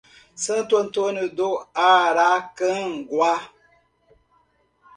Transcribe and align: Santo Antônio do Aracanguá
Santo 0.33 0.77
Antônio 0.77 1.29
do 1.29 1.63
Aracanguá 1.75 3.39